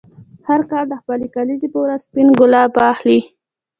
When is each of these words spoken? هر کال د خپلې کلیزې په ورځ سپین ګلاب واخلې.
هر 0.47 0.61
کال 0.71 0.85
د 0.89 0.93
خپلې 1.01 1.27
کلیزې 1.35 1.67
په 1.73 1.79
ورځ 1.83 1.99
سپین 2.07 2.27
ګلاب 2.39 2.71
واخلې. 2.79 3.19